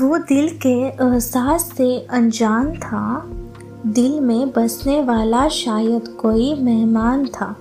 [0.00, 3.30] वो दिल के एहसास से अनजान था।
[3.86, 7.56] दिल में बसने वाला शायद कोई मेहमान था।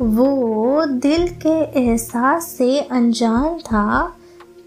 [0.00, 4.16] वो दिल के एहसास से अनजान था।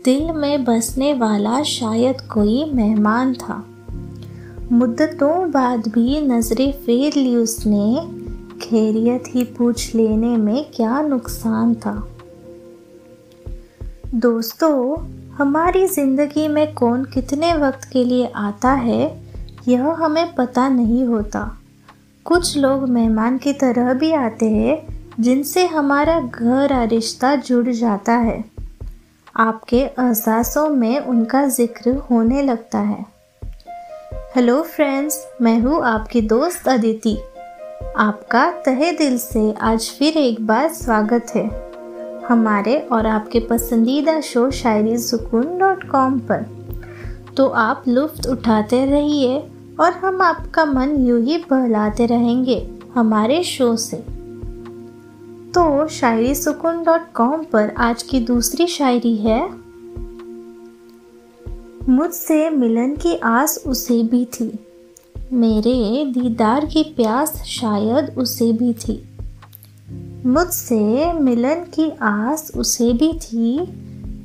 [0.05, 3.65] दिल में बसने वाला शायद कोई मेहमान था।
[4.71, 8.09] मुद्दतों बाद भी नज़रें फेर ली उसने।
[8.61, 12.07] खैरियत ही पूछ लेने में क्या नुकसान था।
[14.15, 14.97] दोस्तों
[15.41, 19.23] हमारी ज़िंदगी में कौन कितने वक्त के लिए आता है,
[19.67, 21.57] यह हमें पता नहीं होता।
[22.25, 28.45] कुछ लोग मेहमान की तरह भी आते हैं, जिनसे हमारा गहरा रिश्ता जुड़ जाता है।
[29.37, 33.05] आपके एहसासों में उनका ज़िक्र होने लगता है।
[34.35, 37.17] हेलो फ्रेंड्स, मैं हूँ आपकी दोस्त अदिति।
[37.97, 41.70] आपका तहे दिल से आज फिर एक बार स्वागत है।
[42.31, 46.45] हमारे और आपके पसंदीदा शो शायरी सुकून डॉट कॉम पर।
[47.37, 49.39] तो आप लुफ्त उठाते रहिए
[49.79, 52.55] और हम आपका मन यूँ ही बहलाते रहेंगे
[52.95, 53.97] हमारे शो से।
[55.51, 59.41] तो शायरी सुकून डॉट कॉम पर आज की दूसरी शायरी है,
[61.89, 64.51] मुझसे मिलन की आस उसे भी थी,
[65.33, 69.01] मेरे दीदार की प्यास शायद उसे भी थी।
[70.25, 73.59] मुझसे मिलन की आस उसे भी थी,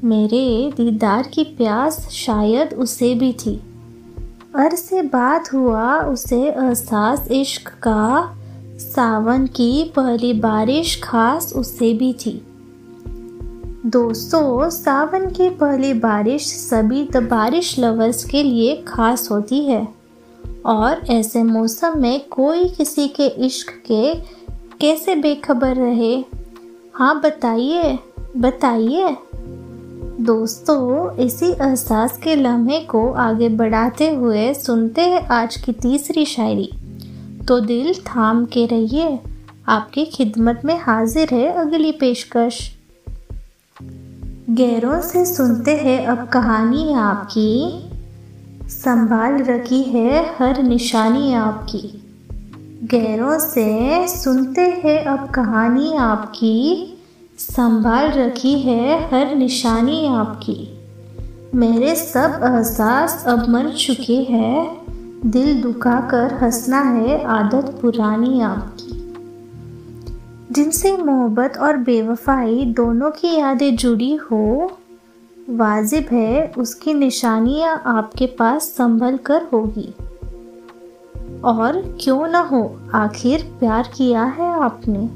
[0.05, 3.62] मेरे दीदार की प्यास शायद उसे भी थी।
[4.56, 8.36] अर से बात हुआ उसे एहसास इश्क का,
[8.78, 12.47] सावन की पहली बारिश खास उसे भी थी।
[13.86, 19.88] दोस्तों, सावन की पहली बारिश सभी द बारिश लवर्स के लिए खास होती है,
[20.66, 24.36] और ऐसे मौसम में कोई किसी के इश्क के
[24.80, 26.24] कैसे बेखबर रहे?
[26.94, 27.98] हाँ बताइए
[28.36, 29.16] बताइए।
[30.20, 36.72] दोस्तों, इसी एहसास के लम्हे को आगे बढ़ाते हुए सुनते हैं आज की तीसरी शायरी।
[37.48, 39.19] तो दिल थाम के रहिए,
[39.69, 42.76] आपकी खिदमत में हाजिर है अगली पेशकश।
[44.50, 47.82] गैरों से सुनते हैं अब कहानी आपकी,
[48.69, 52.06] संभाल रखी है हर निशानी आपकी।
[52.84, 56.98] गैरों से सुनते हैं अब कहानी आपकी,
[57.38, 60.78] संभाल रखी है हर निशानी आपकी।
[61.54, 64.86] मेरे सब एहसास अब मर चुके हैं,
[65.31, 69.15] दिल दुखा कर हंसना है आदत पुरानी आपकी।
[70.53, 74.72] जिनसे मोहब्बत और बेवफाई दोनों की यादें जुड़ी हो,
[75.50, 79.94] वाजिब है उसकी निशानियाँ आपके पास संभल कर होगी।
[81.44, 82.76] और क्यों ना हो?
[82.94, 85.10] आखिर प्यार किया है आपने?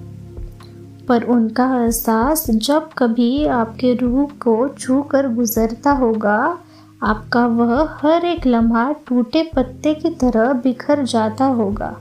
[1.08, 6.58] पर उनका एहसास जब कभी आपके रूह को छू कर गुजरता होगा,
[7.02, 11.96] आपका वह हर एक लम्हा टूटे पत्ते की तरह बिखर जाता होगा।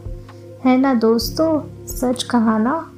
[0.66, 1.62] है ना दोस्तों?
[1.88, 2.92] सच कहा ना?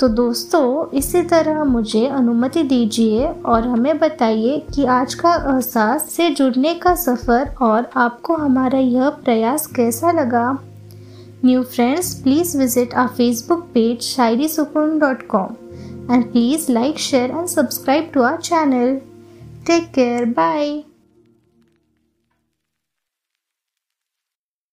[0.00, 6.28] तो दोस्तों, इसी तरह मुझे अनुमति दीजिए और हमें बताइए कि आज का एहसास से
[6.30, 10.50] जुड़ने का सफ़र और आपको हमारा यह प्रयास कैसा लगा।
[11.44, 17.30] New friends please visit our Facebook page Shayari Sukoon dot com and please like share
[17.30, 18.96] and subscribe to our channel
[19.66, 20.82] take care bye